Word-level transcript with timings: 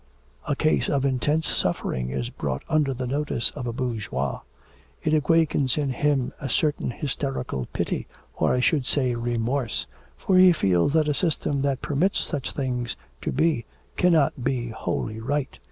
A 0.47 0.55
case 0.55 0.89
of 0.89 1.05
intense 1.05 1.47
suffering 1.47 2.09
is 2.09 2.31
brought 2.31 2.63
under 2.67 2.91
the 2.91 3.05
notice 3.05 3.51
of 3.51 3.67
a 3.67 3.71
bourgeois; 3.71 4.39
it 5.03 5.13
awakens 5.13 5.77
in 5.77 5.91
him 5.91 6.33
a 6.41 6.49
certain 6.49 6.89
hysterical 6.89 7.67
pity, 7.71 8.07
or, 8.33 8.51
I 8.51 8.61
should 8.61 8.87
say, 8.87 9.13
remorse, 9.13 9.85
for 10.17 10.39
he 10.39 10.53
feels 10.53 10.93
that 10.93 11.07
a 11.07 11.13
system 11.13 11.61
that 11.61 11.83
permits 11.83 12.17
such 12.17 12.51
things 12.51 12.95
to 13.21 13.31
be 13.31 13.65
cannot 13.95 14.43
be 14.43 14.69
wholly 14.69 15.19
right. 15.19 15.59